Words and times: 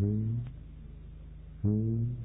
Hmm. 0.00 0.40
Hmm. 1.62 2.19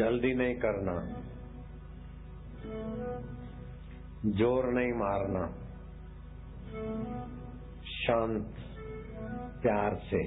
जल्दी 0.00 0.34
नहीं 0.34 0.54
करना। 0.54 0.92
ज़ोर 4.38 4.66
नहीं 4.72 4.92
मारना। 4.92 5.46
शांत 7.86 8.54
प्यार 9.62 9.96
से। 10.10 10.22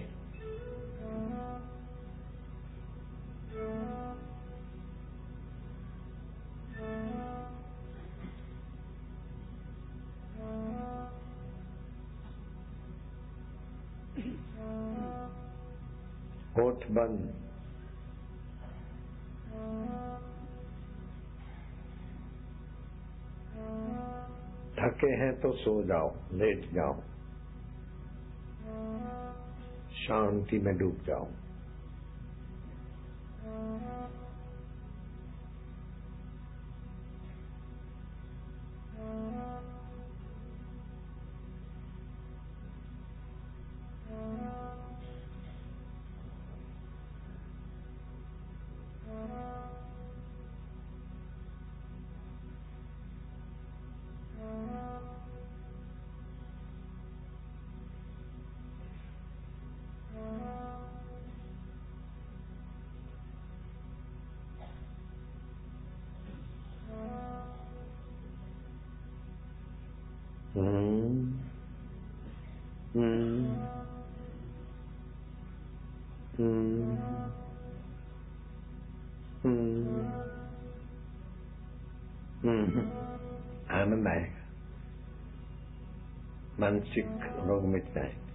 होठ 16.58 16.86
बंद। 16.92 17.43
थके 25.04 25.12
हैं 25.12 25.42
तो 25.42 25.52
सो 25.52 25.84
जाओ 25.84 26.16
लेट 26.34 26.74
जाओ। 26.74 26.94
शांति 29.94 30.60
में 30.60 30.78
डूब 30.78 30.98
जाओ। 31.08 31.28
anımek 83.70 84.32
मानसिक 86.60 87.08
रोग 87.48 87.64
में 87.66 87.82
जाएंगे 87.94 88.34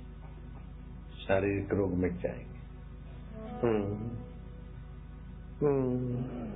शारीरिक 1.27 1.73
रोग 1.73 1.93
में 1.95 2.11
जाएंगे 2.19 2.61
हम्म 3.63 3.95
हम्म 5.61 6.48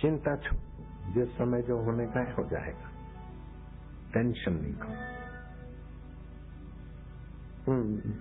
चिंता 0.00 0.36
छो 0.36 0.56
जिस 1.14 1.28
समय 1.38 1.62
जो 1.62 1.78
होने 1.84 2.06
का 2.06 2.20
है 2.20 2.34
हो 2.34 2.44
जाएगा 2.50 2.90
टेंशन 4.12 4.54
नहीं 4.54 4.74
करो 4.74 5.04
हम्म 7.66 8.14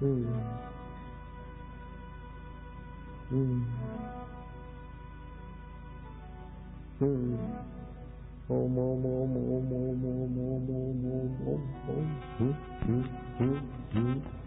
हम्म 0.00 0.38
हम्म 3.30 3.62
हम्म 7.00 7.38
ओम 8.50 8.78
ओम 8.78 9.06
ओम 9.06 9.36
ओम 9.38 9.72
ओम 9.74 10.04
ओम 10.04 10.70
ओम 10.70 10.70
ओम 13.98 14.37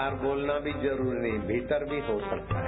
बाहर 0.00 0.14
बोलना 0.18 0.58
भी 0.64 0.72
ज़रूरी 0.82 1.18
नहीं 1.20 1.38
भीतर 1.48 1.84
भी 1.88 1.98
हो 2.02 2.18
सकता 2.20 2.59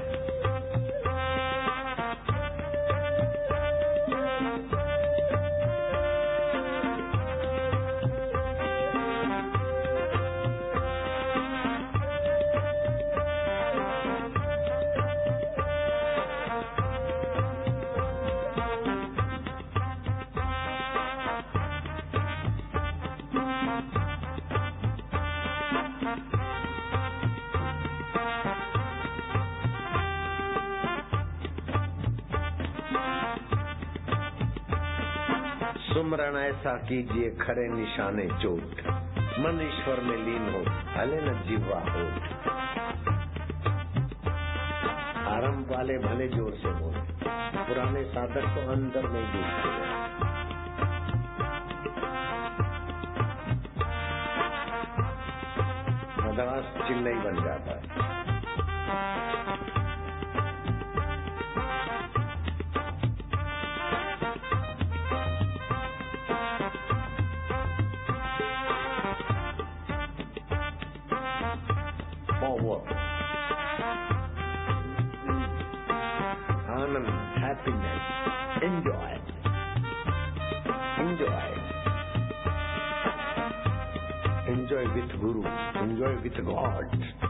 ऐसा 36.72 36.84
कीजिए 36.88 37.30
खरे 37.40 37.66
निशाने 37.68 38.24
चोट। 38.42 38.80
मन 39.38 39.58
ईश्वर 39.62 40.00
में 40.00 40.16
लीन 40.16 40.44
हो, 40.52 40.60
भले 40.92 41.16
न 41.22 41.32
जीवा 41.48 41.80
हो। 41.88 42.04
आरंभ 45.32 45.72
वाले 45.72 45.96
भले 45.98 46.28
ज़ोर 46.28 46.54
से 46.62 46.72
बोले, 46.72 47.02
पुराने 47.66 48.04
साधक 48.04 48.46
को 48.54 48.62
अंदर 48.72 49.08
में 49.08 49.24
गए 49.32 49.50
मद्रास 56.22 56.72
चिन्नई 56.88 57.18
बन 57.24 57.44
जाता 57.44 57.76
है। 57.76 57.82
Happiness, 77.64 78.02
enjoy. 78.62 79.12
Enjoy. 80.98 81.48
Enjoy 84.48 84.84
with 84.94 85.20
Guru, 85.20 85.44
enjoy 85.80 86.22
with 86.22 86.44
God. 86.44 87.21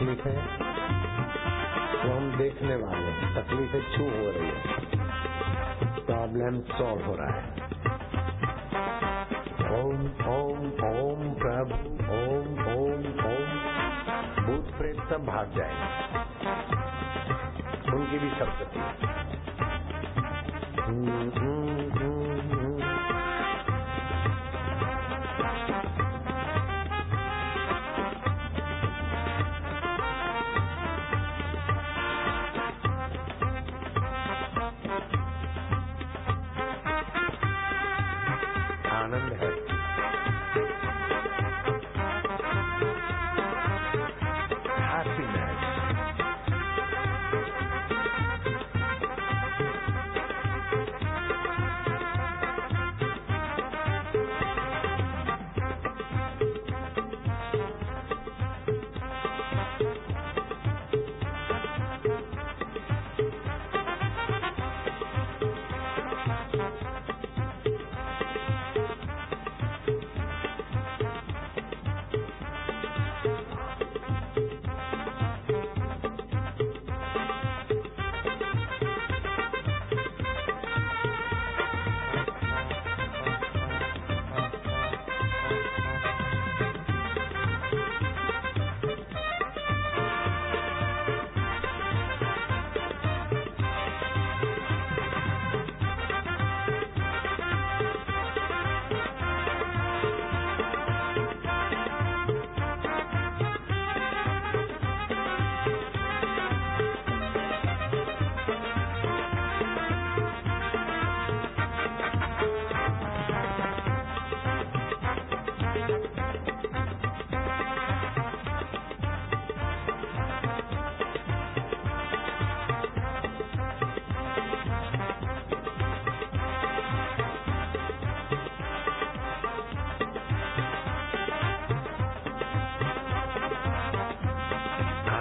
तकलीफ़ 0.00 0.28
है। 0.28 0.56
तो 2.02 2.16
हम 2.16 2.38
देखने 2.38 2.76
वाले 2.76 3.06
हैं, 3.06 3.34
तकलीफें 3.34 3.96
छू 3.96 4.04
हो 4.04 4.30
रही 4.30 4.48
है। 4.48 4.62
प्रॉब्लम 6.06 6.60
सॉल्व 6.60 7.04
हो 7.04 7.16
रहा 7.20 7.30
है। 7.30 7.48
ओम 9.82 10.00
ओम 10.28 10.66
ओम 10.68 11.34
प्रभु, 11.34 11.90
ओम 12.12 12.66
ओम 12.76 13.04
ओम। 13.26 13.60
भूत 14.44 14.78
प्रेत 14.78 14.96
सब 15.10 15.26
भाग 15.26 15.50
जाएँगे। 15.56 16.20
उनकी 17.92 18.18
भी 18.18 18.30
शक्ति 18.30 18.80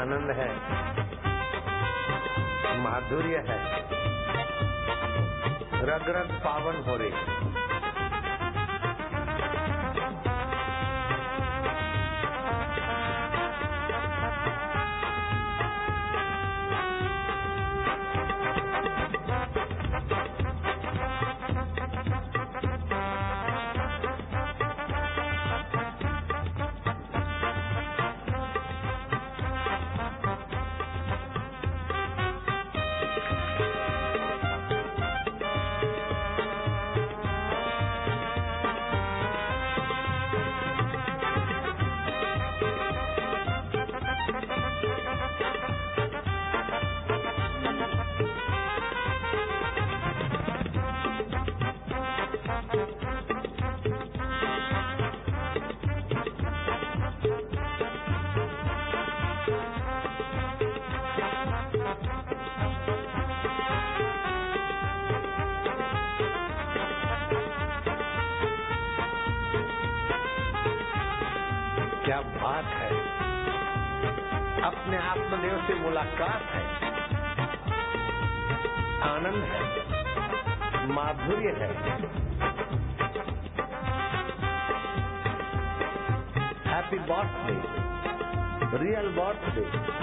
आनंद 0.10 0.32
है। 0.32 0.56
माधुर्य 2.80 3.38
है। 3.38 3.82
रग 5.82 6.10
रग 6.10 6.40
पावन 6.40 6.84
हो 6.88 6.98
रही 6.98 7.10
क्या 7.10 7.39
मुलाकात 75.80 76.42
है। 76.42 76.66
आनंद 79.02 79.44
है। 79.44 79.62
माधुर्य 80.88 81.50
है। 81.50 81.70
हैप्पी 86.68 87.00
बर्थडे 87.00 87.90
रियल 88.78 89.08
बर्थडे 89.10 89.99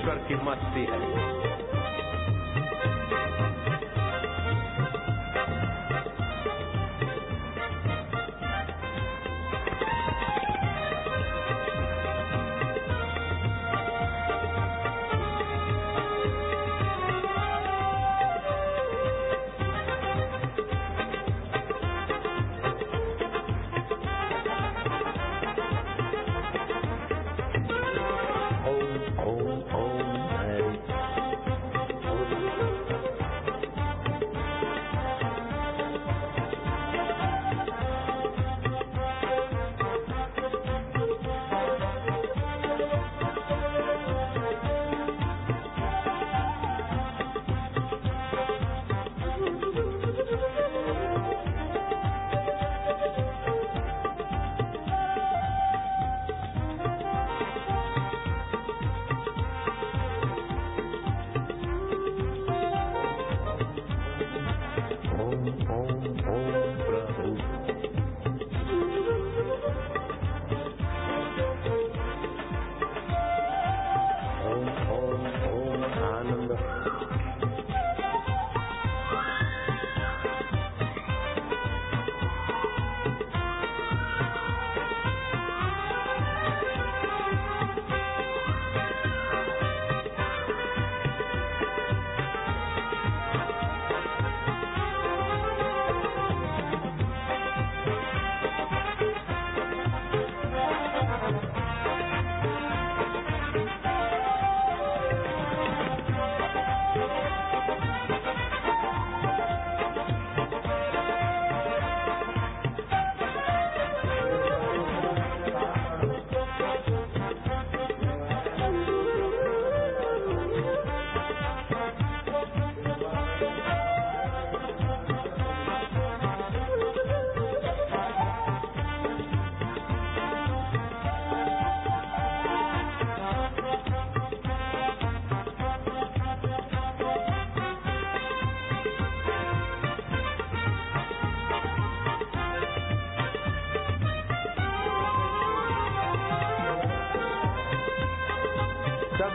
ईश्वर 0.00 0.18
की 0.28 0.34
मस्ती 0.34 0.84
है। 0.90 1.39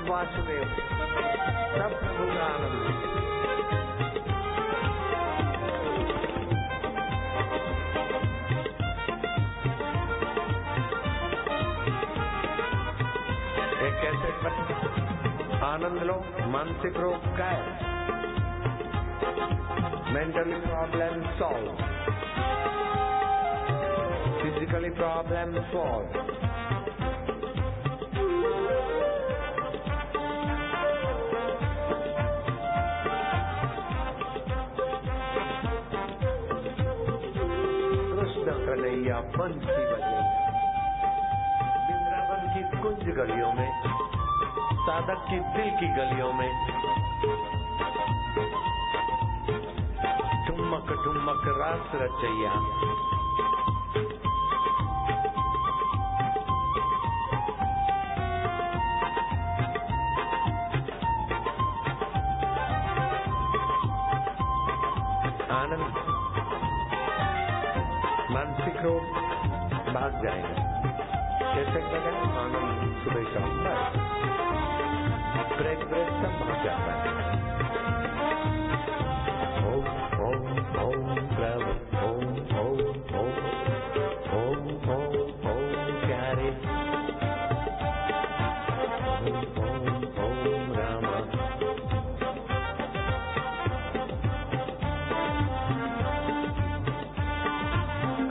वासुदेव 0.09 0.63
सब 1.75 1.93
प्रभु 2.01 2.25
आनंद 2.45 3.03
कैसे 14.01 14.31
आनंद 15.65 16.03
लो 16.09 16.15
मानसिक 16.51 16.97
रोग 16.97 17.27
का 17.37 17.49
है 17.51 17.93
mentally 20.13 20.59
problem 20.65 21.21
solve 21.39 21.83
physically 24.41 24.89
problem 24.99 25.61
solve 25.71 26.44
Kanhaiya 39.05 39.19
बंसी 39.37 39.73
बजैया 39.89 40.21
वृंदावन 41.85 42.41
की 42.53 42.61
कुंज 42.77 43.09
गलियों 43.17 43.51
में, 43.53 43.69
साधक 44.85 45.19
की 45.29 45.39
दिल 45.53 45.69
की 45.79 45.87
गलियों 45.93 46.31
में। 46.33 46.49
ठुमक 50.47 50.87
ठुमक 51.03 51.43
रास 51.61 51.91
रचैया। 51.95 52.94
रोग 68.85 69.03
भाग 69.93 70.11
जाएँगे। 70.23 70.55
कैसे 71.55 71.79
लगा 71.81 72.41
आनंद 72.41 73.03
सुबह 73.03 73.23
शाम 73.33 73.51
पर 73.59 73.77
ब्रेक 75.57 75.79
ब्रेक 75.79 76.07
सब 76.09 76.33
भाग 76.39 76.65
जाता 76.65 76.93
है। 76.93 77.09
ओम 79.67 79.85
ओम 80.25 80.47
ओम, 80.85 81.15
प्रभु। 81.15 81.84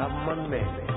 मन 0.08 0.46
में 0.50 0.93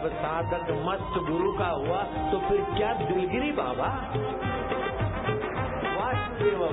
जब 0.00 0.08
साधक 0.08 0.70
मस्त 0.70 1.30
गुरु 1.30 1.52
का 1.52 1.66
हुआ 1.66 2.02
तो 2.02 2.48
फिर 2.48 2.60
क्या 2.76 2.92
दिलगिरी 2.92 3.52
बाबा? 3.52 3.86
वासुदेव 5.96 6.66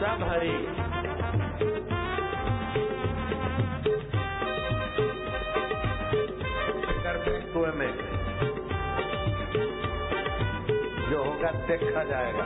सब 0.00 0.28
हरी। 0.30 0.88
में 7.68 7.92
जो 11.10 11.24
होगा 11.24 11.50
देखा 11.50 12.04
जाएगा। 12.04 12.44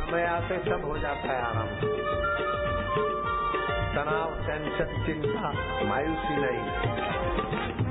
समय 0.00 0.22
आते 0.22 0.58
सब 0.58 0.84
हो 0.84 0.98
जाता 0.98 1.32
है 1.32 1.42
आराम। 1.42 2.07
तनाव 3.94 4.34
टेंशन 4.46 5.06
चिंता 5.06 5.52
मायूसी 5.84 6.36
नहीं। 6.36 7.87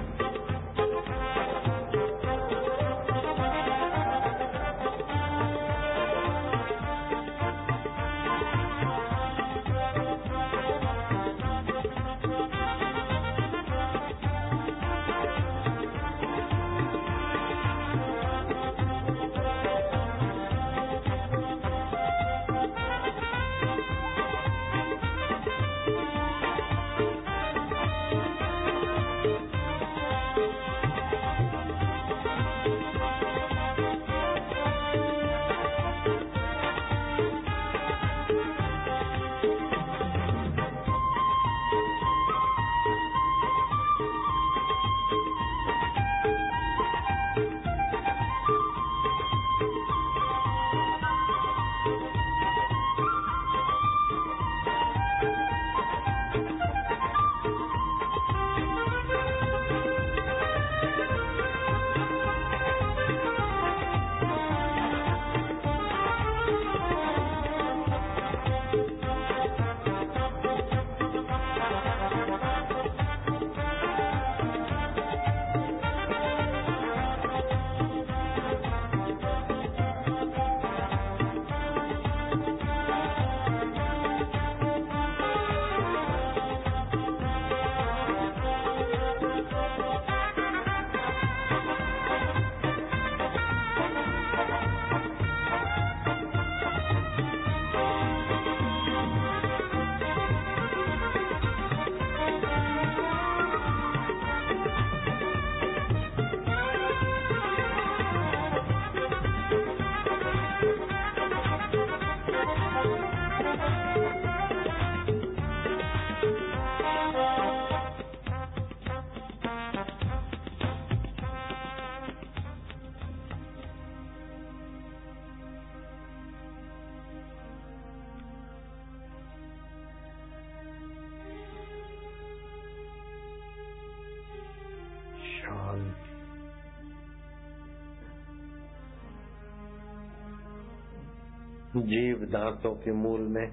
जीव 141.81 142.25
दांतों 142.25 142.75
के 142.75 142.91
मूल 142.91 143.21
में 143.21 143.47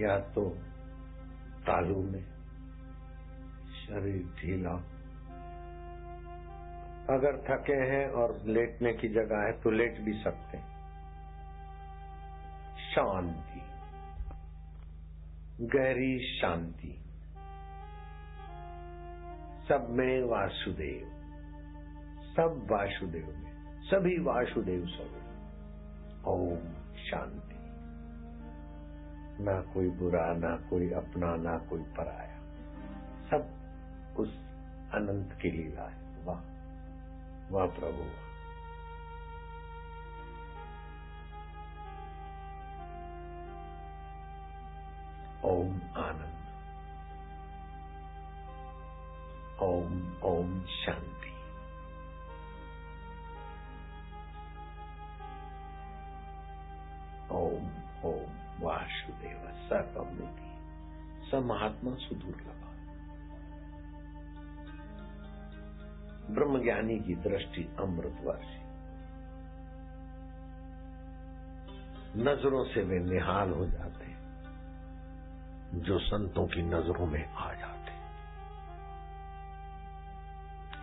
या 0.00 0.18
तो 0.18 0.48
तालू 1.66 2.02
में, 2.02 2.24
शरीर 3.74 4.22
ढीला। 4.40 4.74
अगर 7.10 7.36
थके 7.40 7.74
हैं 7.74 8.08
और 8.08 8.42
लेटने 8.46 8.92
की 8.92 9.08
जगह 9.08 9.42
है 9.42 9.52
तो 9.52 9.70
लेट 9.70 10.00
भी 10.00 10.12
सकते 10.12 10.56
हैं। 10.56 10.74
शांति, 12.94 13.60
गहरी 15.66 16.38
शांति। 16.40 17.00
सब 19.68 19.86
में 19.90 20.22
वासुदेव, 20.22 21.10
सब 22.36 22.66
वासुदेव 22.70 23.26
में, 23.26 23.52
सभी 23.82 24.18
वासुदेव 24.18 24.86
सब 24.86 26.24
ओम। 26.26 26.73
शांति। 27.14 27.54
ना 29.44 29.60
कोई 29.60 29.90
बुरा, 29.90 30.32
ना 30.32 30.56
कोई 30.56 30.90
अपना, 30.90 31.36
ना 31.36 31.58
कोई 31.58 31.82
पराया। 31.82 32.34
सब 33.30 33.64
उस 34.18 34.36
अनंत 34.94 35.38
की 35.42 35.50
लीला 35.50 35.82
है। 35.82 36.24
वाह 36.24 36.54
वाह 37.50 37.66
प्रभु, 37.66 38.02
वाह। 38.02 38.24
ओम 45.50 45.74
आनंद। 45.96 46.34
ओम 49.60 50.22
ओम 50.22 50.64
शांति। 50.64 51.23
स 61.84 61.86
महात्मा 61.86 61.94
सुदुर्लभ 62.04 62.60
ब्रह्मज्ञानी 66.34 66.98
की 66.98 67.14
दृष्टि 67.14 67.62
अमृत 67.80 68.20
वर्षी 68.24 68.62
नज़रों 72.22 72.64
से 72.64 72.82
वे 72.82 72.98
निहाल 72.98 73.50
हो 73.50 73.66
जाते 73.66 74.12
जो 75.80 75.98
संतों 75.98 76.46
की 76.46 76.62
नज़रों 76.62 77.06
में 77.06 77.24
आ 77.24 77.52
जाते 77.54 77.92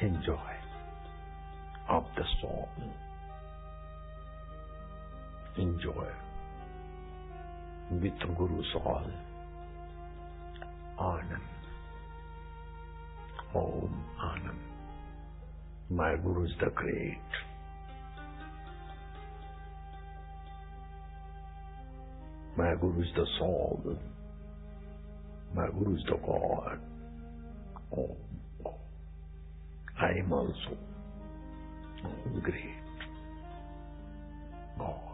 enjoy 0.05 0.59
of 1.89 2.19
the 2.19 2.25
song 2.25 3.09
enjoy. 5.59 6.11
With 7.91 8.21
Guru 8.37 8.63
all 8.85 9.30
Anand. 11.01 11.47
Om 13.55 14.05
Anand. 14.21 14.59
My 15.89 16.15
Guru 16.17 16.45
is 16.45 16.51
the 16.59 16.69
great. 16.69 17.17
My 22.55 22.75
Guru 22.75 23.01
is 23.01 23.07
the 23.15 23.25
soul. 23.39 23.97
My 25.55 25.67
Guru 25.69 25.95
is 25.95 26.03
the 26.05 26.17
God. 26.17 26.79
Om. 27.97 28.15
I 29.99 30.09
am 30.19 30.31
also 30.31 30.77
great. 32.41 32.77
God. 34.77 35.10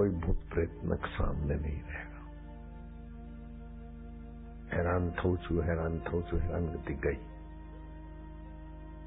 कोई 0.00 0.10
भूत 0.10 0.44
प्रेत 0.50 0.80
नक 0.84 1.06
सामने 1.06 1.54
नहीं 1.54 1.80
रहेगा। 1.82 2.20
हैरान 4.76 5.10
थू 5.10 5.36
छू 5.36 5.60
हैरान 5.60 5.98
थू 6.00 6.20
छू 6.22 6.36
हैरान 6.36 6.66
गति 6.66 6.94
गई। 6.94 7.18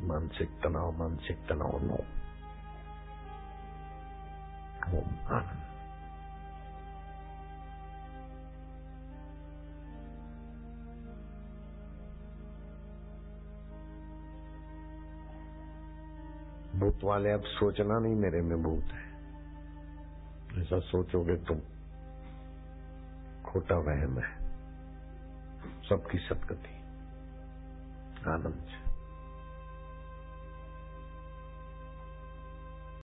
मानसिक 0.07 0.49
तनाव 0.63 0.91
मानसिक 0.97 1.37
तनाव 1.49 1.79
नो। 1.83 1.97
ओम 4.99 5.15
आनंद। 5.27 5.63
भूत 16.79 17.03
वाले 17.03 17.31
अब 17.31 17.41
सोचना 17.41 17.99
नहीं 17.99 18.15
मेरे 18.15 18.41
में 18.41 18.63
भूत 18.63 18.93
है। 18.93 19.12
ऐसा 20.63 20.79
सोचोगे 20.79 21.35
तुम 21.47 21.59
खोटा 23.43 23.77
वहम 23.77 24.19
है 24.19 24.31
सबकी 25.89 26.17
सदगति 26.17 26.75
आनंद। 28.31 28.92